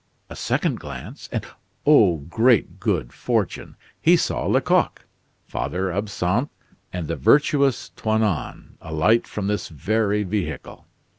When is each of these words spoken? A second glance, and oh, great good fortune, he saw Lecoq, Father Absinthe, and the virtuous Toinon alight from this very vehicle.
A 0.31 0.35
second 0.35 0.79
glance, 0.79 1.29
and 1.31 1.45
oh, 1.85 2.17
great 2.17 2.79
good 2.79 3.13
fortune, 3.13 3.75
he 4.01 4.17
saw 4.17 4.47
Lecoq, 4.47 5.05
Father 5.45 5.91
Absinthe, 5.93 6.49
and 6.91 7.07
the 7.07 7.15
virtuous 7.15 7.89
Toinon 7.95 8.79
alight 8.81 9.27
from 9.27 9.45
this 9.45 9.67
very 9.69 10.23
vehicle. 10.23 10.87